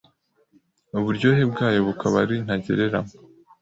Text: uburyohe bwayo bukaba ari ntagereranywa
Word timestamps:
uburyohe 0.97 1.43
bwayo 1.51 1.79
bukaba 1.87 2.15
ari 2.23 2.35
ntagereranywa 2.45 3.13